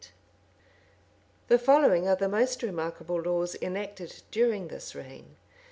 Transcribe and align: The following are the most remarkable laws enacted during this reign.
The 1.47 1.59
following 1.59 2.07
are 2.07 2.15
the 2.15 2.27
most 2.27 2.63
remarkable 2.63 3.21
laws 3.21 3.55
enacted 3.61 4.23
during 4.31 4.67
this 4.69 4.95
reign. 4.95 5.35